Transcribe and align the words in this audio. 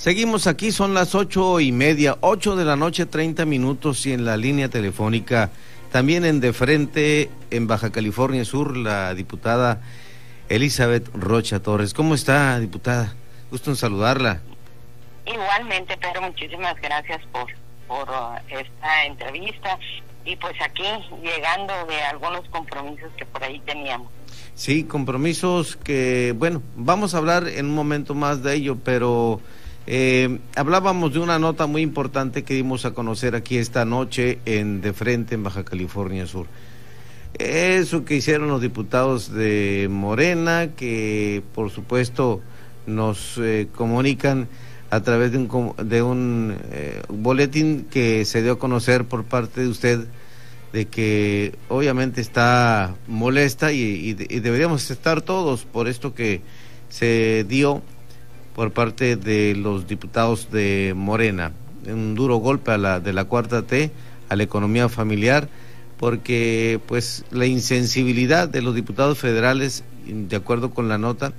Seguimos 0.00 0.46
aquí, 0.46 0.72
son 0.72 0.94
las 0.94 1.14
ocho 1.14 1.60
y 1.60 1.72
media, 1.72 2.16
ocho 2.22 2.56
de 2.56 2.64
la 2.64 2.74
noche, 2.74 3.04
treinta 3.04 3.44
minutos 3.44 4.06
y 4.06 4.14
en 4.14 4.24
la 4.24 4.38
línea 4.38 4.70
telefónica, 4.70 5.50
también 5.92 6.24
en 6.24 6.40
de 6.40 6.54
frente, 6.54 7.28
en 7.50 7.66
Baja 7.66 7.92
California 7.92 8.46
Sur, 8.46 8.78
la 8.78 9.12
diputada 9.12 9.82
Elizabeth 10.48 11.06
Rocha 11.12 11.60
Torres. 11.60 11.92
¿Cómo 11.92 12.14
está, 12.14 12.58
diputada? 12.58 13.14
Gusto 13.50 13.68
en 13.68 13.76
saludarla. 13.76 14.40
Igualmente, 15.26 15.98
Pedro, 15.98 16.22
muchísimas 16.22 16.80
gracias 16.80 17.20
por, 17.30 17.48
por 17.86 18.08
uh, 18.08 18.38
esta 18.48 19.04
entrevista 19.04 19.78
y 20.24 20.34
pues 20.36 20.54
aquí 20.62 20.84
llegando 21.22 21.74
de 21.86 22.00
algunos 22.04 22.48
compromisos 22.48 23.10
que 23.18 23.26
por 23.26 23.44
ahí 23.44 23.60
teníamos. 23.66 24.10
Sí, 24.54 24.84
compromisos 24.84 25.76
que, 25.76 26.34
bueno, 26.38 26.62
vamos 26.74 27.14
a 27.14 27.18
hablar 27.18 27.46
en 27.48 27.66
un 27.66 27.74
momento 27.74 28.14
más 28.14 28.42
de 28.42 28.54
ello, 28.54 28.78
pero 28.82 29.42
eh, 29.86 30.38
hablábamos 30.56 31.12
de 31.12 31.20
una 31.20 31.38
nota 31.38 31.66
muy 31.66 31.82
importante 31.82 32.42
que 32.42 32.54
dimos 32.54 32.84
a 32.84 32.92
conocer 32.92 33.34
aquí 33.34 33.56
esta 33.56 33.84
noche 33.84 34.38
en 34.44 34.80
De 34.80 34.92
Frente, 34.92 35.34
en 35.34 35.42
Baja 35.42 35.64
California 35.64 36.26
Sur. 36.26 36.46
Eso 37.38 38.04
que 38.04 38.16
hicieron 38.16 38.48
los 38.48 38.60
diputados 38.60 39.32
de 39.32 39.88
Morena, 39.90 40.70
que 40.76 41.42
por 41.54 41.70
supuesto 41.70 42.40
nos 42.86 43.38
eh, 43.38 43.68
comunican 43.74 44.48
a 44.90 45.00
través 45.00 45.32
de 45.32 45.38
un, 45.38 45.74
de 45.82 46.02
un 46.02 46.56
eh, 46.72 47.02
boletín 47.08 47.86
que 47.90 48.24
se 48.24 48.42
dio 48.42 48.52
a 48.52 48.58
conocer 48.58 49.04
por 49.04 49.24
parte 49.24 49.62
de 49.62 49.68
usted 49.68 50.06
de 50.72 50.86
que 50.86 51.54
obviamente 51.68 52.20
está 52.20 52.94
molesta 53.08 53.72
y 53.72 54.14
deberíamos 54.14 54.88
estar 54.88 55.20
todos 55.20 55.64
por 55.64 55.88
esto 55.88 56.14
que 56.14 56.42
se 56.88 57.44
dio 57.48 57.82
por 58.54 58.72
parte 58.72 59.16
de 59.16 59.54
los 59.54 59.86
diputados 59.86 60.50
de 60.50 60.92
Morena. 60.96 61.52
Un 61.86 62.14
duro 62.14 62.36
golpe 62.36 62.72
a 62.72 62.78
la, 62.78 63.00
de 63.00 63.12
la 63.12 63.24
cuarta 63.24 63.62
T 63.62 63.90
a 64.28 64.36
la 64.36 64.42
economía 64.42 64.88
familiar, 64.88 65.48
porque 65.98 66.80
pues 66.86 67.24
la 67.30 67.46
insensibilidad 67.46 68.48
de 68.48 68.62
los 68.62 68.74
diputados 68.74 69.18
federales, 69.18 69.84
de 70.06 70.36
acuerdo 70.36 70.70
con 70.70 70.88
la 70.88 70.98
nota, 70.98 71.32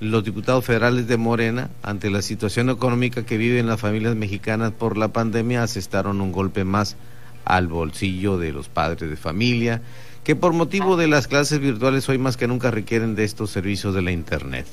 los 0.00 0.24
diputados 0.24 0.64
federales 0.64 1.08
de 1.08 1.16
Morena, 1.16 1.70
ante 1.82 2.10
la 2.10 2.22
situación 2.22 2.70
económica 2.70 3.24
que 3.24 3.36
viven 3.36 3.66
las 3.66 3.80
familias 3.80 4.16
mexicanas 4.16 4.72
por 4.72 4.96
la 4.96 5.08
pandemia, 5.08 5.62
asestaron 5.62 6.20
un 6.20 6.32
golpe 6.32 6.64
más 6.64 6.96
al 7.44 7.68
bolsillo 7.68 8.38
de 8.38 8.52
los 8.52 8.68
padres 8.68 9.10
de 9.10 9.16
familia, 9.16 9.82
que 10.24 10.36
por 10.36 10.52
motivo 10.52 10.96
de 10.96 11.08
las 11.08 11.26
clases 11.26 11.58
virtuales 11.60 12.08
hoy 12.08 12.18
más 12.18 12.36
que 12.36 12.46
nunca 12.46 12.70
requieren 12.70 13.14
de 13.14 13.24
estos 13.24 13.50
servicios 13.50 13.94
de 13.94 14.02
la 14.02 14.12
Internet. 14.12 14.66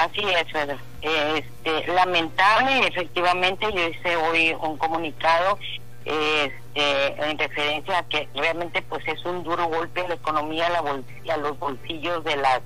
Así 0.00 0.22
es, 0.22 0.50
Pedro. 0.50 0.78
Este, 1.02 1.92
lamentable, 1.92 2.86
efectivamente, 2.86 3.66
yo 3.70 3.86
hice 3.86 4.16
hoy 4.16 4.56
un 4.58 4.78
comunicado 4.78 5.58
este, 6.06 7.22
en 7.22 7.38
referencia 7.38 7.98
a 7.98 8.08
que 8.08 8.26
realmente 8.34 8.80
pues 8.80 9.06
es 9.06 9.22
un 9.26 9.42
duro 9.44 9.66
golpe 9.66 10.00
a 10.00 10.08
la 10.08 10.14
economía, 10.14 10.68
a, 10.68 10.70
la 10.70 11.34
a 11.34 11.36
los 11.36 11.58
bolsillos 11.58 12.24
de 12.24 12.36
las 12.36 12.62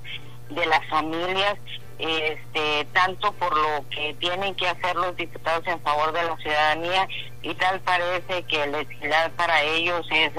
de 0.48 0.64
las 0.66 0.86
familias, 0.88 1.56
este, 1.98 2.86
tanto 2.92 3.32
por 3.32 3.56
lo 3.56 3.84
que 3.88 4.14
tienen 4.20 4.54
que 4.54 4.69
hacer 4.69 4.94
los 4.94 5.16
diputados 5.16 5.66
en 5.66 5.80
favor 5.80 6.12
de 6.12 6.22
la 6.22 6.36
ciudadanía 6.36 7.08
y 7.42 7.52
tal 7.54 7.80
parece 7.80 8.44
que 8.44 8.66
legislar 8.69 9.32
para 9.32 9.60
ellos 9.62 10.06
es 10.12 10.30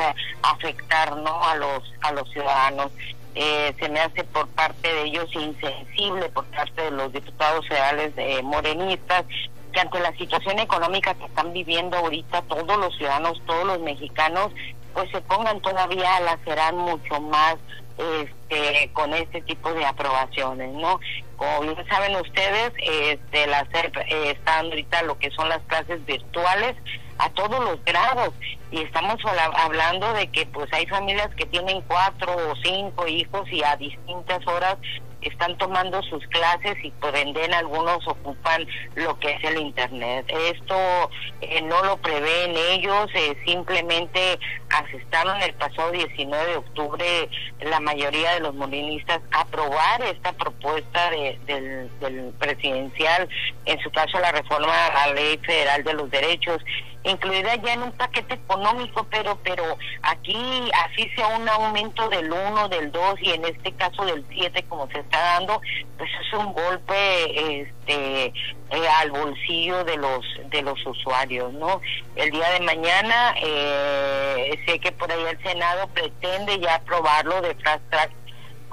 afectar 0.43 1.17
no 1.17 1.43
a 1.43 1.55
los 1.55 1.83
a 2.01 2.13
los 2.13 2.29
ciudadanos 2.31 2.91
eh, 3.35 3.75
se 3.79 3.89
me 3.89 3.99
hace 3.99 4.23
por 4.23 4.47
parte 4.49 4.87
de 4.91 5.03
ellos 5.03 5.29
insensible 5.33 6.29
por 6.29 6.45
parte 6.45 6.81
de 6.83 6.91
los 6.91 7.11
diputados 7.11 7.67
federales 7.67 8.15
de 8.15 8.41
morenistas 8.43 9.25
que 9.73 9.79
ante 9.81 9.99
la 9.99 10.15
situación 10.15 10.57
económica 10.59 11.13
que 11.15 11.25
están 11.25 11.51
viviendo 11.51 11.97
ahorita 11.97 12.41
todos 12.43 12.77
los 12.77 12.95
ciudadanos, 12.95 13.41
todos 13.45 13.65
los 13.65 13.79
mexicanos, 13.81 14.51
pues 14.93 15.11
se 15.11 15.19
pongan 15.21 15.59
todavía 15.61 16.15
a 16.15 16.21
lacerar 16.21 16.73
mucho 16.73 17.19
más 17.19 17.57
este, 17.97 18.89
con 18.93 19.13
este 19.13 19.41
tipo 19.41 19.73
de 19.73 19.85
aprobaciones, 19.85 20.73
¿no? 20.73 20.99
Como 21.35 21.61
bien 21.61 21.87
saben 21.89 22.15
ustedes, 22.15 22.71
este, 22.81 23.47
la 23.47 23.67
SERP 23.71 23.97
eh, 23.97 24.31
está 24.31 24.59
ahorita 24.59 25.03
lo 25.03 25.17
que 25.17 25.29
son 25.31 25.49
las 25.49 25.61
clases 25.63 26.05
virtuales, 26.05 26.75
a 27.17 27.29
todos 27.29 27.59
los 27.59 27.83
grados 27.85 28.33
y 28.71 28.81
estamos 28.81 29.15
hablando 29.25 30.13
de 30.13 30.27
que 30.27 30.45
pues 30.47 30.71
hay 30.73 30.85
familias 30.87 31.29
que 31.35 31.45
tienen 31.45 31.81
cuatro 31.87 32.35
o 32.35 32.55
cinco 32.63 33.07
hijos 33.07 33.49
y 33.51 33.63
a 33.63 33.75
distintas 33.77 34.45
horas 34.47 34.77
están 35.21 35.57
tomando 35.57 36.01
sus 36.03 36.25
clases 36.27 36.75
y 36.83 36.91
por 36.91 37.15
ende 37.15 37.45
algunos 37.45 38.07
ocupan 38.07 38.65
lo 38.95 39.17
que 39.19 39.31
es 39.31 39.43
el 39.43 39.57
internet. 39.57 40.25
Esto 40.27 41.09
eh, 41.41 41.61
no 41.63 41.83
lo 41.83 41.97
prevén 41.97 42.55
ellos, 42.71 43.09
eh, 43.13 43.35
simplemente 43.45 44.39
asestaron 44.69 45.41
el 45.41 45.53
pasado 45.55 45.91
19 45.91 46.45
de 46.45 46.57
octubre 46.57 47.29
la 47.61 47.79
mayoría 47.79 48.35
de 48.35 48.41
los 48.41 48.53
molinistas 48.53 49.21
aprobar 49.31 50.01
esta 50.03 50.33
propuesta 50.33 51.09
del, 51.09 51.89
del 51.99 52.33
presidencial, 52.37 53.27
en 53.65 53.79
su 53.79 53.91
caso 53.91 54.19
la 54.19 54.31
reforma 54.31 54.87
a 54.87 55.07
la 55.07 55.13
ley 55.13 55.37
federal 55.39 55.83
de 55.83 55.93
los 55.93 56.09
derechos 56.11 56.61
incluida 57.05 57.55
ya 57.55 57.73
en 57.73 57.83
un 57.83 57.91
paquete 57.91 58.35
económico, 58.35 59.05
pero 59.09 59.37
pero 59.43 59.63
aquí 60.01 60.69
así 60.85 61.09
sea 61.15 61.27
un 61.27 61.47
aumento 61.47 62.09
del 62.09 62.31
1, 62.31 62.69
del 62.69 62.91
2 62.91 63.15
y 63.21 63.31
en 63.31 63.45
este 63.45 63.71
caso 63.73 64.05
del 64.05 64.25
7 64.29 64.63
como 64.67 64.87
se 64.87 64.99
está 64.99 65.19
dando, 65.19 65.61
pues 65.97 66.09
es 66.21 66.33
un 66.33 66.53
golpe 66.53 67.61
este 67.61 68.33
eh, 68.71 68.87
al 68.99 69.11
bolsillo 69.11 69.83
de 69.83 69.97
los 69.97 70.25
de 70.49 70.61
los 70.61 70.83
usuarios, 70.85 71.53
¿no? 71.53 71.81
El 72.15 72.31
día 72.31 72.49
de 72.51 72.59
mañana 72.61 73.35
eh, 73.41 74.59
sé 74.65 74.79
que 74.79 74.91
por 74.91 75.11
ahí 75.11 75.23
el 75.29 75.41
Senado 75.43 75.87
pretende 75.89 76.59
ya 76.59 76.75
aprobarlo 76.75 77.41
de 77.41 77.55
fast 77.55 77.83
track 77.89 78.11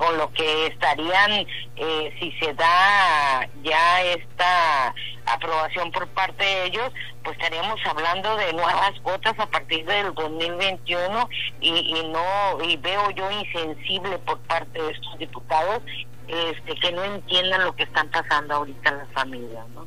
con 0.03 0.19
lo 0.19 0.33
que 0.33 0.67
estarían, 0.67 1.47
eh, 1.77 2.15
si 2.19 2.33
se 2.41 2.53
da 2.55 3.49
ya 3.63 4.03
esta 4.03 4.93
aprobación 5.27 5.93
por 5.93 6.09
parte 6.09 6.45
de 6.45 6.67
ellos, 6.67 6.93
pues 7.23 7.37
estaríamos 7.37 7.79
hablando 7.87 8.37
de 8.37 8.53
nuevas 8.53 8.99
cuotas 9.03 9.39
a 9.39 9.47
partir 9.47 9.87
del 9.87 10.13
2021 10.13 11.29
y, 11.61 11.69
y 11.69 12.09
no 12.09 12.65
y 12.65 12.77
veo 12.79 13.11
yo 13.13 13.31
insensible 13.31 14.19
por 14.19 14.41
parte 14.41 14.83
de 14.83 14.91
estos 14.91 15.19
diputados 15.19 15.83
este 16.27 16.75
que 16.75 16.91
no 16.91 17.05
entiendan 17.05 17.65
lo 17.65 17.77
que 17.77 17.85
están 17.85 18.09
pasando 18.09 18.55
ahorita 18.55 18.91
las 18.91 19.09
familias, 19.13 19.69
¿no? 19.69 19.87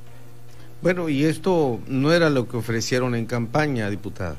Bueno, 0.81 1.09
y 1.09 1.25
esto 1.25 1.81
no 1.87 2.13
era 2.13 2.29
lo 2.29 2.47
que 2.47 2.55
ofrecieron 2.55 3.15
en 3.15 3.25
campaña, 3.25 3.89
diputada. 3.89 4.35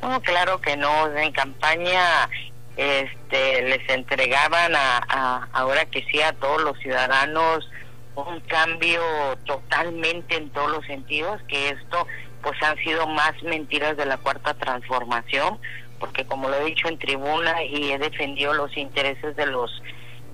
No, 0.00 0.20
claro 0.22 0.60
que 0.60 0.76
no. 0.76 1.06
En 1.16 1.32
campaña 1.32 2.28
este, 2.76 3.62
les 3.62 3.88
entregaban 3.88 4.74
a, 4.74 5.48
ahora 5.52 5.84
que 5.86 6.04
sí 6.10 6.20
a 6.22 6.32
todos 6.32 6.62
los 6.62 6.78
ciudadanos 6.78 7.68
un 8.14 8.40
cambio 8.40 9.00
totalmente 9.46 10.36
en 10.36 10.50
todos 10.50 10.70
los 10.70 10.86
sentidos, 10.86 11.40
que 11.48 11.70
esto 11.70 12.06
pues 12.42 12.60
han 12.62 12.76
sido 12.78 13.06
más 13.06 13.32
mentiras 13.42 13.96
de 13.96 14.04
la 14.04 14.18
cuarta 14.18 14.54
transformación, 14.54 15.58
porque 15.98 16.26
como 16.26 16.48
lo 16.48 16.56
he 16.56 16.64
dicho 16.64 16.88
en 16.88 16.98
tribuna 16.98 17.62
y 17.62 17.92
he 17.92 17.98
defendido 17.98 18.52
los 18.52 18.76
intereses 18.76 19.36
de 19.36 19.46
los 19.46 19.70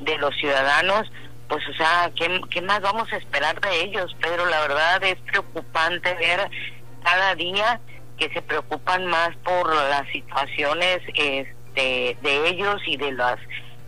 de 0.00 0.16
los 0.19 0.34
ciudadanos, 0.37 1.10
pues 1.49 1.66
o 1.69 1.72
sea, 1.75 2.10
¿qué, 2.16 2.41
qué 2.50 2.62
más 2.62 2.81
vamos 2.81 3.12
a 3.12 3.16
esperar 3.16 3.60
de 3.60 3.82
ellos? 3.82 4.16
Pedro, 4.20 4.47
la 4.47 4.60
verdad 4.60 5.03
es 5.05 5.16
preocupante 5.22 6.15
ver 6.15 6.49
cada 7.03 7.34
día 7.34 7.81
que 8.16 8.28
se 8.31 8.43
preocupan 8.43 9.06
más 9.06 9.31
por 9.44 9.75
las 9.75 10.06
situaciones 10.12 11.00
este, 11.15 11.57
de, 11.83 12.49
ellos 12.49 12.81
y 12.87 12.97
de 12.97 13.12
las 13.12 13.39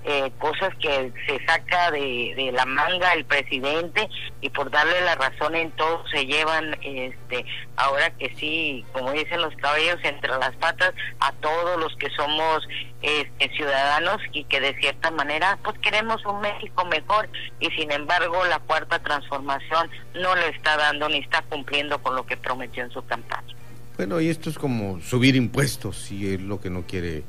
eh, 0.05 0.31
cosas 0.39 0.75
que 0.81 1.13
se 1.27 1.45
saca 1.45 1.91
de, 1.91 2.33
de, 2.35 2.53
la 2.53 2.65
manga 2.65 3.13
el 3.13 3.25
presidente 3.27 4.09
y 4.41 4.49
por 4.49 4.71
darle 4.71 4.99
la 5.03 5.15
razón 5.15 5.55
en 5.55 5.71
todo 5.73 6.03
se 6.09 6.25
llevan 6.25 6.75
este 6.83 7.45
ahora 7.77 8.09
que 8.11 8.35
sí 8.37 8.83
como 8.93 9.13
dicen 9.13 9.43
los 9.43 9.55
caballos 9.57 9.99
entre 10.03 10.31
las 10.31 10.57
patas 10.57 10.95
a 11.21 11.33
todos 11.33 11.79
los 11.79 11.95
que 11.97 12.09
somos 12.17 12.67
este, 13.03 13.51
ciudadanos 13.55 14.19
y 14.33 14.45
que 14.45 14.61
de 14.61 14.75
cierta 14.81 15.11
manera 15.11 15.59
pues 15.63 15.79
queremos 15.81 16.25
un 16.25 16.41
México 16.41 16.87
mejor 16.87 17.29
y 17.61 17.69
sin 17.73 17.93
embargo 17.93 18.43
la 18.47 18.59
cuarta 18.61 19.01
transformación 19.01 19.91
no 20.15 20.35
le 20.35 20.49
está 20.49 20.79
dando 20.79 21.11
ni 21.11 21.19
está 21.19 21.43
cumpliendo 21.43 22.03
con 22.03 22.17
lo 22.17 22.25
que 22.25 22.39
prometió 22.39 22.85
en 22.85 22.91
su 22.91 23.05
campaña. 23.05 23.55
Bueno, 23.99 24.19
y 24.19 24.31
esto 24.31 24.49
es 24.49 24.57
como 24.57 24.99
subir 25.03 25.37
impuestos 25.37 26.11
y 26.11 26.33
es 26.33 26.41
lo 26.41 26.59
que 26.59 26.71
no 26.71 26.87
quiere 26.87 27.23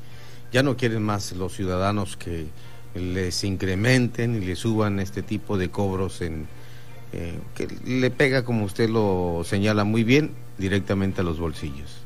ya 0.52 0.62
no 0.62 0.76
quieren 0.76 1.02
más 1.02 1.32
los 1.32 1.54
ciudadanos 1.54 2.16
que 2.16 2.46
les 2.94 3.42
incrementen 3.42 4.42
y 4.42 4.44
le 4.44 4.54
suban 4.54 5.00
este 5.00 5.22
tipo 5.22 5.56
de 5.56 5.70
cobros 5.70 6.20
en 6.20 6.46
eh, 7.14 7.38
que 7.54 7.68
le 7.84 8.10
pega 8.10 8.44
como 8.44 8.64
usted 8.64 8.88
lo 8.88 9.42
señala 9.44 9.84
muy 9.84 10.04
bien 10.04 10.34
directamente 10.58 11.20
a 11.20 11.24
los 11.24 11.38
bolsillos. 11.38 11.98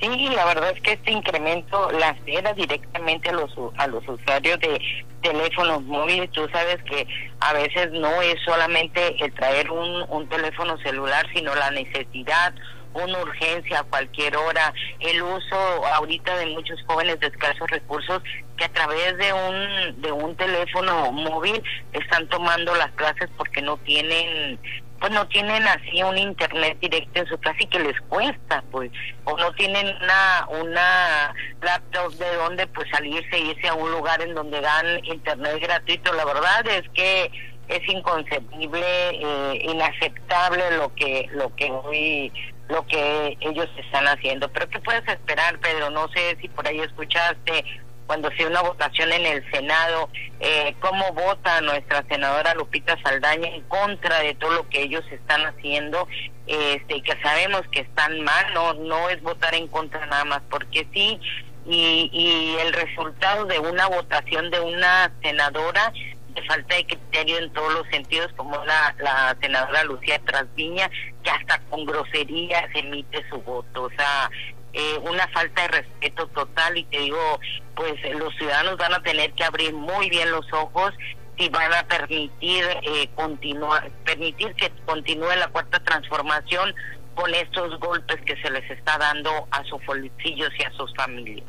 Sí, 0.00 0.28
la 0.34 0.46
verdad 0.46 0.70
es 0.74 0.80
que 0.82 0.92
este 0.92 1.10
incremento 1.10 1.90
las 1.92 2.16
era 2.26 2.54
directamente 2.54 3.28
a 3.28 3.32
los 3.32 3.50
a 3.76 3.86
los 3.86 4.06
usuarios 4.08 4.58
de 4.60 4.80
teléfonos 5.20 5.82
móviles. 5.84 6.30
Tú 6.30 6.46
sabes 6.50 6.82
que 6.84 7.06
a 7.40 7.52
veces 7.52 7.92
no 7.92 8.22
es 8.22 8.36
solamente 8.44 9.22
el 9.22 9.32
traer 9.34 9.70
un, 9.70 10.04
un 10.08 10.26
teléfono 10.28 10.78
celular, 10.78 11.26
sino 11.34 11.54
la 11.54 11.70
necesidad 11.70 12.54
una 12.94 13.18
urgencia 13.20 13.80
a 13.80 13.84
cualquier 13.84 14.36
hora, 14.36 14.72
el 15.00 15.22
uso 15.22 15.56
ahorita 15.94 16.36
de 16.36 16.46
muchos 16.46 16.78
jóvenes 16.86 17.20
de 17.20 17.28
escasos 17.28 17.68
recursos 17.70 18.22
que 18.56 18.64
a 18.64 18.72
través 18.72 19.16
de 19.16 19.32
un 19.32 20.02
de 20.02 20.12
un 20.12 20.36
teléfono 20.36 21.12
móvil 21.12 21.62
están 21.92 22.28
tomando 22.28 22.74
las 22.74 22.90
clases 22.92 23.28
porque 23.36 23.62
no 23.62 23.76
tienen 23.78 24.58
pues 25.00 25.12
no 25.12 25.26
tienen 25.28 25.66
así 25.66 26.02
un 26.02 26.18
internet 26.18 26.76
directo 26.78 27.20
en 27.20 27.26
su 27.26 27.38
casa 27.38 27.56
y 27.58 27.66
que 27.66 27.78
les 27.78 27.98
cuesta 28.02 28.62
pues 28.70 28.90
o 29.24 29.36
no 29.38 29.50
tienen 29.52 29.86
una 30.02 30.46
una 30.60 31.34
laptop 31.62 32.12
de 32.14 32.34
donde 32.36 32.66
pues 32.66 32.86
salirse 32.90 33.34
e 33.34 33.46
irse 33.46 33.68
a 33.68 33.74
un 33.74 33.90
lugar 33.90 34.20
en 34.20 34.34
donde 34.34 34.60
dan 34.60 35.02
internet 35.06 35.58
gratuito. 35.62 36.12
La 36.12 36.26
verdad 36.26 36.66
es 36.68 36.86
que 36.90 37.30
es 37.68 37.88
inconcebible 37.88 38.82
eh, 38.82 39.62
inaceptable 39.70 40.76
lo 40.76 40.94
que 40.94 41.28
lo 41.32 41.54
que 41.56 41.70
hoy 41.70 42.32
lo 42.70 42.86
que 42.86 43.36
ellos 43.40 43.68
están 43.76 44.06
haciendo. 44.06 44.48
Pero 44.50 44.68
qué 44.68 44.78
puedes 44.80 45.06
esperar 45.08 45.58
Pedro 45.58 45.90
no 45.90 46.08
sé 46.08 46.36
si 46.40 46.48
por 46.48 46.66
ahí 46.66 46.80
escuchaste 46.80 47.64
cuando 48.10 48.28
se 48.32 48.44
una 48.44 48.60
votación 48.62 49.12
en 49.12 49.24
el 49.24 49.50
Senado, 49.52 50.10
eh, 50.40 50.74
cómo 50.80 51.12
vota 51.12 51.60
nuestra 51.60 52.04
senadora 52.08 52.54
Lupita 52.54 53.00
Saldaña 53.04 53.54
en 53.54 53.62
contra 53.62 54.18
de 54.18 54.34
todo 54.34 54.50
lo 54.50 54.68
que 54.68 54.82
ellos 54.82 55.04
están 55.12 55.46
haciendo, 55.46 56.08
este, 56.48 57.02
que 57.02 57.16
sabemos 57.22 57.62
que 57.70 57.82
están 57.82 58.20
mal, 58.22 58.52
no, 58.52 58.74
no 58.74 59.08
es 59.10 59.22
votar 59.22 59.54
en 59.54 59.68
contra 59.68 60.04
nada 60.06 60.24
más, 60.24 60.42
porque 60.50 60.88
sí, 60.92 61.20
y, 61.64 62.10
y 62.12 62.56
el 62.60 62.72
resultado 62.72 63.44
de 63.44 63.60
una 63.60 63.86
votación 63.86 64.50
de 64.50 64.58
una 64.58 65.12
senadora 65.22 65.92
falta 66.42 66.76
de 66.76 66.86
criterio 66.86 67.38
en 67.38 67.52
todos 67.52 67.72
los 67.74 67.86
sentidos, 67.88 68.32
como 68.36 68.62
la, 68.64 69.36
senadora 69.40 69.84
Lucía 69.84 70.20
Trasviña, 70.24 70.90
que 71.22 71.30
hasta 71.30 71.58
con 71.70 71.84
groserías 71.84 72.64
emite 72.74 73.24
su 73.28 73.40
voto. 73.42 73.84
O 73.84 73.90
sea, 73.90 74.30
eh, 74.72 74.98
una 75.02 75.26
falta 75.28 75.62
de 75.62 75.68
respeto 75.68 76.26
total 76.28 76.78
y 76.78 76.84
te 76.84 76.98
digo, 76.98 77.40
pues 77.74 77.94
los 78.16 78.34
ciudadanos 78.36 78.76
van 78.76 78.94
a 78.94 79.02
tener 79.02 79.32
que 79.32 79.44
abrir 79.44 79.72
muy 79.72 80.08
bien 80.10 80.30
los 80.30 80.46
ojos 80.52 80.92
si 81.38 81.48
van 81.48 81.72
a 81.72 81.82
permitir 81.84 82.64
eh, 82.82 83.08
continuar, 83.14 83.90
permitir 84.04 84.54
que 84.54 84.70
continúe 84.84 85.34
la 85.36 85.48
cuarta 85.48 85.82
transformación 85.82 86.74
con 87.14 87.34
estos 87.34 87.78
golpes 87.80 88.20
que 88.26 88.36
se 88.42 88.50
les 88.50 88.70
está 88.70 88.98
dando 88.98 89.48
a 89.50 89.64
sus 89.64 89.84
bolsillos 89.86 90.50
y 90.58 90.62
a 90.62 90.70
sus 90.72 90.94
familias. 90.94 91.46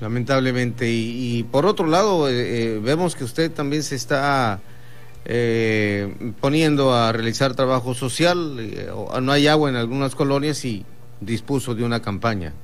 Lamentablemente. 0.00 0.86
Y, 0.88 1.44
por 1.44 1.66
otro 1.66 1.86
lado, 1.86 2.28
eh, 2.28 2.78
vemos 2.80 3.14
que 3.16 3.24
usted 3.24 3.50
también 3.52 3.82
se 3.82 3.94
está 3.94 4.60
poniendo 6.40 6.94
a 6.94 7.12
realizar 7.12 7.54
trabajo 7.54 7.92
social. 7.92 8.56
no 9.20 9.32
hay 9.32 9.46
agua 9.46 9.68
en 9.68 9.76
algunas 9.76 10.14
colonias 10.14 10.64
y 10.64 10.86
dispuso 11.20 11.74
de 11.74 11.84
una 11.84 12.00
campaña. 12.00 12.54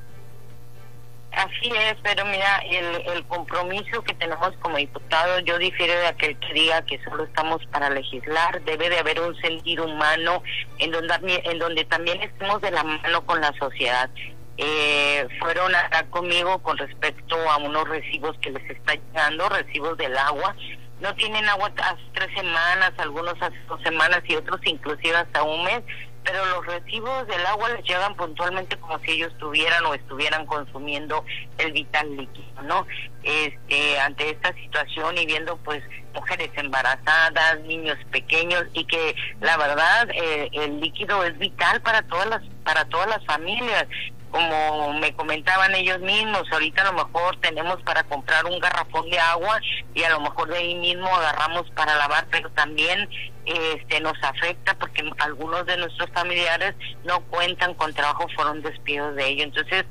Así 1.37 1.69
es, 1.69 1.97
pero 2.03 2.25
mira, 2.27 2.59
el, 2.71 3.17
el 3.17 3.25
compromiso 3.25 4.03
que 4.05 4.15
tenemos 4.15 4.53
como 4.61 4.77
diputados, 4.77 5.43
yo 5.45 5.59
difiero 5.59 5.93
de 5.95 6.07
aquel 6.07 6.39
que 6.39 6.53
diga 6.53 6.83
que 6.83 7.03
solo 7.03 7.25
estamos 7.25 7.61
para 7.73 7.91
legislar, 7.91 8.63
debe 8.63 8.89
de 8.89 8.99
haber 8.99 9.21
un 9.21 9.35
sentido 9.41 9.85
humano 9.85 10.45
en 10.79 10.93
donde, 10.93 11.43
en 11.45 11.59
donde 11.59 11.85
también 11.87 12.23
estemos 12.23 12.61
de 12.61 12.71
la 12.71 12.85
mano 12.85 13.27
con 13.27 13.41
la 13.41 13.53
sociedad. 13.59 14.09
Eh, 14.57 15.27
fueron 15.41 15.75
acá 15.75 16.05
conmigo 16.11 16.63
con 16.63 16.79
respecto 16.79 17.37
a 17.51 17.57
unos 17.57 17.89
recibos 17.89 18.37
que 18.39 18.51
les 18.51 18.71
está 18.71 18.95
llegando, 18.95 19.49
recibos 19.49 19.97
del 19.99 20.17
agua. 20.17 20.55
No 21.01 21.15
tienen 21.17 21.49
agua 21.49 21.73
hace 21.77 22.03
tres 22.13 22.29
semanas, 22.37 22.93
algunos 22.99 23.35
hace 23.41 23.59
dos 23.69 23.83
semanas 23.83 24.23
y 24.27 24.37
otros 24.37 24.61
inclusive 24.65 25.17
hasta 25.17 25.43
un 25.43 25.65
mes 25.65 25.83
pero 26.25 26.45
los 26.47 26.67
recibos 26.67 27.27
del 27.27 27.45
agua 27.47 27.69
les 27.69 27.85
llegan 27.85 28.17
puntualmente 28.17 28.77
como 28.79 28.99
si 29.01 29.13
ellos 29.13 29.33
tuvieran 29.39 29.85
o 29.85 29.95
estuvieran 29.95 30.47
consumiendo 30.47 31.25
el 31.59 31.73
vital 31.73 32.17
líquido, 32.17 32.63
¿no? 32.63 32.87
Este, 33.23 33.99
ante 34.01 34.31
esta 34.31 34.53
situación 34.55 35.19
y 35.19 35.27
viendo 35.27 35.57
pues 35.59 35.83
mujeres 36.15 36.51
embarazadas, 36.57 37.61
niños 37.61 37.99
pequeños 38.11 38.65
y 38.73 38.85
que 38.85 39.15
la 39.41 39.57
verdad 39.57 40.09
eh, 40.15 40.49
el 40.53 40.81
líquido 40.81 41.23
es 41.25 41.37
vital 41.39 41.83
para 41.83 42.03
todas 42.03 42.27
las 42.27 42.43
para 42.65 42.87
todas 42.87 43.09
las 43.09 43.25
familias 43.27 43.87
como 44.35 44.93
me 44.95 45.15
comentaban 45.15 45.77
ellos 45.77 46.01
mismos, 46.01 46.43
ahorita 46.51 46.83
a 46.83 46.93
lo 46.93 47.05
mejor 47.05 47.37
tenemos 47.41 47.81
para 47.83 48.03
comprar 48.03 48.45
un 48.47 48.59
garrafón 48.59 49.09
de 49.09 49.21
agua 49.21 49.61
y 49.95 50.03
a 50.03 50.11
lo 50.11 50.21
mejor 50.23 50.49
de 50.49 50.59
ahí 50.59 50.75
mismo 50.75 51.07
agarramos 51.07 51.71
para 51.71 51.95
lavar, 51.95 52.27
pero 52.33 52.51
también 52.51 53.09
este 53.47 54.01
nos 54.01 54.21
afecta 54.25 54.75
porque 54.75 55.09
algunos 55.19 55.65
de 55.67 55.77
nuestros 55.77 56.11
familiares 56.11 56.75
no 57.05 57.21
cuentan 57.27 57.75
con 57.75 57.95
trabajo, 57.95 58.27
fueron 58.35 58.61
despidos 58.61 59.15
de 59.15 59.25
ellos. 59.25 59.45
Entonces, 59.45 59.85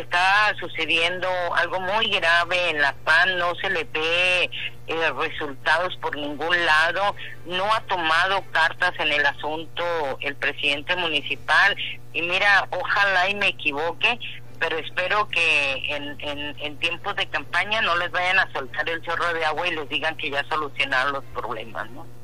está 0.00 0.54
sucediendo 0.58 1.28
algo 1.54 1.80
muy 1.80 2.08
grave 2.08 2.70
en 2.70 2.80
La 2.80 2.92
Paz, 3.04 3.26
no 3.36 3.54
se 3.56 3.70
le 3.70 3.84
ve 3.84 4.50
eh, 4.86 5.10
resultados 5.16 5.96
por 5.96 6.16
ningún 6.16 6.64
lado, 6.64 7.14
no 7.46 7.72
ha 7.72 7.80
tomado 7.82 8.42
cartas 8.52 8.92
en 8.98 9.12
el 9.12 9.26
asunto 9.26 9.84
el 10.20 10.36
presidente 10.36 10.96
municipal 10.96 11.76
y 12.12 12.22
mira, 12.22 12.68
ojalá 12.70 13.28
y 13.28 13.34
me 13.34 13.48
equivoque, 13.48 14.18
pero 14.58 14.76
espero 14.78 15.28
que 15.28 15.94
en, 15.94 16.56
en 16.58 16.78
tiempos 16.78 17.14
de 17.16 17.26
campaña 17.28 17.80
no 17.82 17.96
les 17.96 18.10
vayan 18.10 18.38
a 18.38 18.52
soltar 18.52 18.88
el 18.88 19.02
chorro 19.02 19.32
de 19.34 19.44
agua 19.44 19.68
y 19.68 19.74
les 19.74 19.88
digan 19.88 20.16
que 20.16 20.30
ya 20.30 20.44
solucionaron 20.48 21.12
los 21.12 21.24
problemas, 21.26 21.88
¿no? 21.90 22.17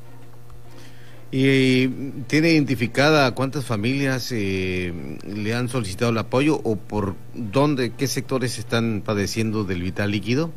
¿Y 1.36 1.88
tiene 2.28 2.50
identificada 2.50 3.34
cuántas 3.34 3.66
familias 3.66 4.30
eh, 4.30 5.18
le 5.26 5.52
han 5.52 5.68
solicitado 5.68 6.12
el 6.12 6.18
apoyo 6.18 6.60
o 6.62 6.76
por 6.76 7.16
dónde, 7.34 7.92
qué 7.92 8.06
sectores 8.06 8.56
están 8.56 9.02
padeciendo 9.04 9.64
del 9.64 9.82
vital 9.82 10.12
líquido? 10.12 10.52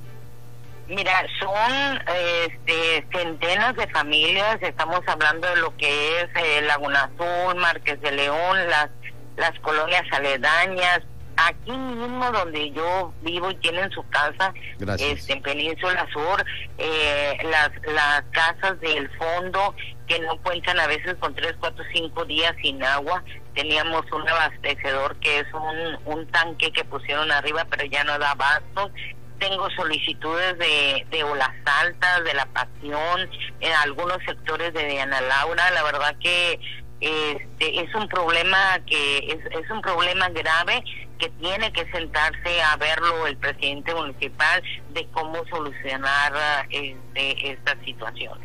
Mira, 0.87 1.25
son 1.39 1.99
este, 2.45 3.07
centenas 3.11 3.75
de 3.75 3.87
familias, 3.87 4.59
estamos 4.61 5.01
hablando 5.07 5.49
de 5.49 5.55
lo 5.55 5.75
que 5.77 6.21
es 6.21 6.29
eh, 6.35 6.61
Laguna 6.67 7.05
Azul, 7.05 7.55
Márquez 7.55 7.99
de 8.01 8.11
León, 8.11 8.69
las, 8.69 8.91
las 9.35 9.59
colonias 9.61 10.03
aledañas, 10.11 11.01
aquí 11.37 11.71
mismo 11.71 12.31
donde 12.31 12.71
yo 12.71 13.13
vivo 13.21 13.51
y 13.51 13.55
tienen 13.55 13.89
su 13.91 14.07
casa, 14.09 14.53
este, 14.99 15.33
en 15.33 15.41
Península 15.41 16.07
Sur, 16.11 16.43
eh, 16.77 17.37
las, 17.49 17.71
las 17.93 18.23
casas 18.31 18.79
del 18.81 19.09
fondo 19.17 19.75
que 20.07 20.19
no 20.19 20.37
cuentan 20.41 20.79
a 20.79 20.87
veces 20.87 21.15
con 21.19 21.35
tres, 21.35 21.55
cuatro, 21.59 21.83
cinco 21.93 22.25
días 22.25 22.53
sin 22.61 22.83
agua. 22.83 23.23
Teníamos 23.53 24.03
un 24.11 24.27
abastecedor 24.27 25.15
que 25.17 25.39
es 25.39 25.47
un, 25.53 25.99
un 26.05 26.27
tanque 26.27 26.71
que 26.71 26.83
pusieron 26.85 27.31
arriba, 27.31 27.65
pero 27.69 27.85
ya 27.85 28.03
no 28.03 28.17
da 28.17 28.31
abasto. 28.31 28.91
Tengo 29.39 29.69
solicitudes 29.71 30.57
de, 30.57 31.05
de 31.11 31.23
Olas 31.23 31.53
Altas, 31.65 32.23
de 32.23 32.33
La 32.33 32.45
Pasión, 32.47 33.29
en 33.59 33.73
algunos 33.83 34.17
sectores 34.25 34.73
de 34.73 34.85
Diana 34.85 35.21
Laura. 35.21 35.69
La 35.71 35.83
verdad 35.83 36.15
que 36.19 36.59
este 36.99 37.79
es 37.81 37.93
un 37.93 38.07
problema 38.07 38.79
que 38.87 39.17
es, 39.19 39.37
es 39.51 39.69
un 39.69 39.81
problema 39.81 40.29
grave 40.29 40.83
que 41.17 41.29
tiene 41.29 41.71
que 41.73 41.89
sentarse 41.91 42.61
a 42.61 42.75
verlo 42.77 43.27
el 43.27 43.37
presidente 43.37 43.93
municipal 43.93 44.61
de 44.89 45.07
cómo 45.07 45.45
solucionar 45.47 46.33
este, 46.69 47.51
esta 47.51 47.75
situación. 47.83 48.39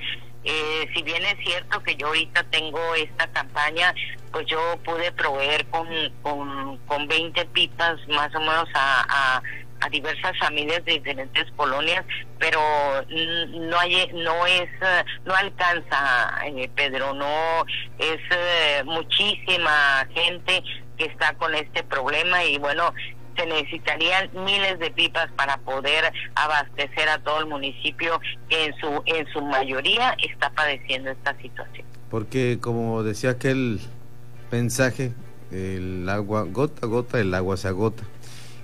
Eh, 0.45 0.89
si 0.95 1.03
bien 1.03 1.23
es 1.25 1.37
cierto 1.45 1.81
que 1.85 1.95
yo 1.95 2.09
ahorita 2.09 2.43
tengo 2.45 2.95
esta 2.97 3.29
campaña, 3.29 3.95
pues 4.33 4.47
yo 4.47 4.59
pude 4.85 5.13
proveer 5.13 5.65
con, 5.67 5.87
con, 6.23 6.79
con 6.79 7.07
20 7.07 7.45
pipas 7.47 7.97
más 8.09 8.35
o 8.35 8.41
menos 8.41 8.69
a, 8.75 9.37
a, 9.37 9.43
diversas 9.91 10.39
familias 10.39 10.85
de 10.85 10.93
diferentes 10.93 11.45
colonias, 11.57 12.05
pero 12.39 12.61
no 13.09 13.79
hay, 13.81 14.09
no 14.15 14.47
es, 14.47 14.69
no 15.25 15.35
alcanza, 15.35 16.41
eh, 16.47 16.71
Pedro, 16.77 17.13
no 17.13 17.67
es 17.99 18.21
eh, 18.31 18.83
muchísima 18.85 20.07
gente 20.15 20.63
que 20.97 21.05
está 21.05 21.35
con 21.35 21.55
este 21.55 21.83
problema 21.83 22.45
y 22.45 22.59
bueno, 22.59 22.93
se 23.37 23.47
necesitarían 23.47 24.31
miles 24.45 24.79
de 24.79 24.91
pipas 24.91 25.31
para 25.33 25.57
poder 25.59 26.13
abastecer 26.35 27.09
a 27.09 27.19
todo 27.19 27.41
el 27.41 27.47
municipio 27.47 28.21
que 28.49 28.67
en 28.67 28.75
su 28.79 29.03
en 29.07 29.27
su 29.33 29.41
mayoría 29.43 30.17
está 30.23 30.51
padeciendo 30.51 31.11
esta 31.11 31.37
situación. 31.39 31.87
Porque 32.11 32.59
como 32.61 33.03
decía 33.03 33.31
aquel 33.31 33.81
mensaje, 34.51 35.13
el 35.51 36.09
agua 36.09 36.45
gota 36.45 36.87
a 36.87 36.89
gota, 36.89 37.21
el 37.21 37.35
agua 37.35 37.57
se 37.57 37.69
agota. 37.69 38.03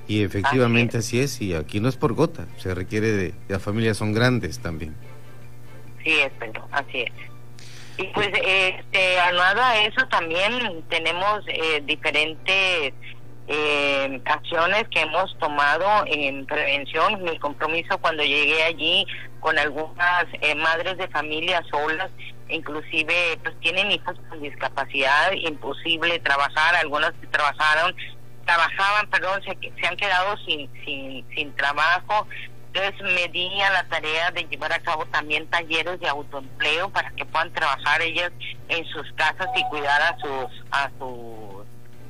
Y 0.07 0.23
efectivamente 0.23 0.99
así 0.99 1.21
es. 1.21 1.41
y 1.43 1.55
aquí 1.55 1.81
no 1.81 1.89
es 1.89 1.97
por 1.97 2.15
gota, 2.15 2.47
se 2.57 2.75
requiere 2.75 3.13
de, 3.13 3.35
las 3.49 3.63
familias 3.63 3.99
son 3.99 4.15
grandes 4.15 4.59
también. 4.59 4.95
Sí 6.03 6.11
es, 6.11 6.33
Pedro, 6.39 6.67
así 6.71 7.03
es. 7.03 7.13
Y 7.99 8.05
pues, 8.15 8.29
este, 8.29 9.19
a 9.19 9.83
eso 9.83 10.07
también 10.07 10.85
tenemos 10.89 11.43
eh, 11.49 11.83
diferentes 11.85 12.95
eh, 13.49 14.21
acciones 14.25 14.85
que 14.89 15.01
hemos 15.01 15.37
tomado 15.39 16.05
en 16.07 16.47
prevención. 16.47 17.25
Mi 17.25 17.37
compromiso 17.41 17.99
cuando 17.99 18.23
llegué 18.23 18.63
allí 18.63 19.05
con 19.41 19.59
algunas 19.59 20.27
eh, 20.41 20.55
madres 20.55 20.97
de 20.97 21.09
familia 21.09 21.61
solas, 21.71 22.11
inclusive 22.49 23.37
pues 23.43 23.59
tienen 23.61 23.91
hijos 23.91 24.15
con 24.29 24.43
discapacidad, 24.43 25.33
imposible 25.33 26.21
trabajar, 26.21 26.77
algunas 26.77 27.13
que 27.21 27.27
trabajaron, 27.27 27.97
trabajaban, 28.47 29.11
perdón, 29.11 29.43
se, 29.43 29.59
se 29.81 29.87
han 29.89 29.97
quedado 29.97 30.37
sin, 30.47 30.71
sin, 30.85 31.29
sin 31.35 31.57
trabajo, 31.57 32.29
entonces 32.73 33.01
me 33.15 33.29
di 33.29 33.61
a 33.63 33.71
la 33.71 33.85
tarea 33.85 34.31
de 34.31 34.45
llevar 34.45 34.73
a 34.73 34.79
cabo 34.81 35.07
también 35.07 35.47
talleres 35.49 35.99
de 36.01 36.09
autoempleo 36.09 36.91
para 36.91 37.11
que 37.13 37.25
puedan 37.25 37.53
trabajar 37.53 38.03
ellas 38.03 38.31
en 38.69 38.85
sus 38.87 39.11
casas 39.13 39.49
y 39.57 39.65
cuidar 39.65 40.01
a 40.03 40.17
sus 40.19 40.65
a 40.71 40.91
sus 40.99 41.67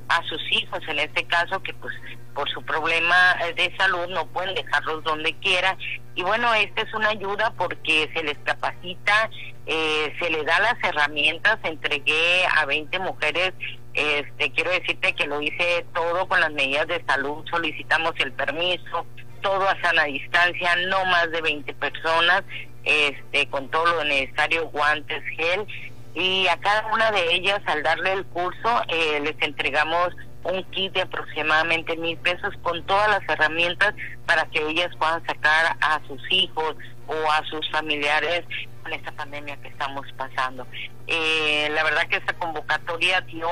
a 0.08 0.22
sus 0.24 0.40
hijos. 0.52 0.80
En 0.88 0.98
este 0.98 1.24
caso 1.24 1.62
que 1.62 1.72
pues 1.74 1.94
por 2.34 2.48
su 2.50 2.62
problema 2.62 3.36
de 3.54 3.74
salud 3.76 4.08
no 4.08 4.26
pueden 4.26 4.54
dejarlos 4.54 5.04
donde 5.04 5.32
quiera. 5.34 5.76
Y 6.14 6.22
bueno 6.22 6.52
esta 6.54 6.82
es 6.82 6.92
una 6.92 7.10
ayuda 7.10 7.52
porque 7.56 8.10
se 8.14 8.24
les 8.24 8.38
capacita 8.38 9.30
eh, 9.66 10.14
se 10.18 10.30
les 10.30 10.44
da 10.44 10.58
las 10.58 10.82
herramientas. 10.82 11.58
Entregué 11.62 12.46
a 12.56 12.64
20 12.64 12.98
mujeres 12.98 13.52
este 13.94 14.52
quiero 14.52 14.70
decirte 14.70 15.12
que 15.14 15.26
lo 15.26 15.40
hice 15.40 15.86
todo 15.94 16.26
con 16.26 16.40
las 16.40 16.52
medidas 16.52 16.88
de 16.88 17.04
salud. 17.06 17.44
Solicitamos 17.48 18.14
el 18.18 18.32
permiso 18.32 19.06
todo 19.40 19.68
a 19.68 19.80
sana 19.80 20.04
distancia, 20.04 20.76
no 20.88 21.04
más 21.06 21.30
de 21.30 21.40
20 21.40 21.74
personas, 21.74 22.42
este, 22.84 23.48
con 23.48 23.68
todo 23.70 23.86
lo 23.86 24.04
necesario, 24.04 24.68
guantes, 24.68 25.22
gel, 25.36 25.66
y 26.14 26.46
a 26.48 26.56
cada 26.58 26.86
una 26.92 27.10
de 27.12 27.34
ellas 27.34 27.60
al 27.66 27.82
darle 27.82 28.12
el 28.12 28.24
curso 28.26 28.82
eh, 28.88 29.20
les 29.22 29.36
entregamos 29.40 30.14
un 30.44 30.64
kit 30.70 30.92
de 30.92 31.02
aproximadamente 31.02 31.96
mil 31.96 32.16
pesos 32.18 32.54
con 32.62 32.82
todas 32.86 33.08
las 33.08 33.28
herramientas 33.28 33.94
para 34.26 34.46
que 34.46 34.66
ellas 34.66 34.90
puedan 34.98 35.24
sacar 35.26 35.76
a 35.80 36.00
sus 36.06 36.20
hijos 36.30 36.76
o 37.06 37.30
a 37.30 37.44
sus 37.44 37.68
familiares 37.70 38.44
con 38.82 38.92
esta 38.92 39.12
pandemia 39.12 39.56
que 39.58 39.68
estamos 39.68 40.06
pasando. 40.16 40.66
Eh, 41.06 41.68
la 41.72 41.84
verdad 41.84 42.06
que 42.08 42.16
esta 42.16 42.32
convocatoria 42.34 43.20
dio, 43.22 43.48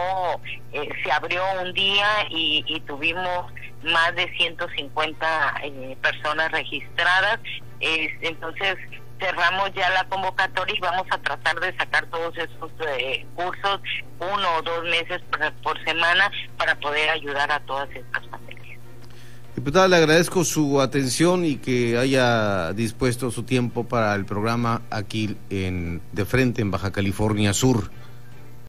eh, 0.73 0.89
se 1.03 1.13
abrió 1.13 1.43
un 1.63 1.73
día 1.73 2.27
y, 2.31 2.65
y 2.67 2.81
tuvimos 2.81 3.53
más 3.83 4.15
de 4.15 4.31
150 4.37 5.55
eh, 5.63 5.97
personas 6.01 6.51
registradas. 6.53 7.39
entonces 7.81 8.77
cerramos 9.19 9.73
ya 9.75 9.89
la 9.91 10.05
convocatoria 10.09 10.75
y 10.77 10.81
vamos 10.81 11.07
a 11.11 11.19
tratar 11.19 11.59
de 11.61 11.75
sacar 11.77 12.07
todos 12.07 12.37
esos 12.37 12.71
eh, 12.99 13.27
cursos 13.35 13.81
uno 14.19 14.49
o 14.59 14.63
dos 14.63 14.85
meses 14.85 15.23
por, 15.31 15.53
por, 15.63 15.85
semana 15.85 16.31
para 16.59 16.79
poder 16.79 17.09
ayudar 17.11 17.51
a 17.51 17.61
todas 17.61 17.89
estas 17.91 18.27
familias. 18.29 18.79
Diputada, 19.55 19.89
le 19.89 19.97
agradezco 19.97 20.45
su 20.45 20.81
atención 20.83 21.45
y 21.45 21.57
que 21.57 21.97
haya 21.97 22.73
dispuesto 22.75 23.31
su 23.31 23.45
tiempo 23.45 23.85
para 23.85 24.15
el 24.15 24.27
programa 24.27 24.83
aquí 24.91 25.37
en 25.49 26.03
de 26.13 26.25
frente 26.27 26.61
en 26.61 26.71
Baja 26.71 26.93
California 26.93 27.55
Sur. 27.55 27.91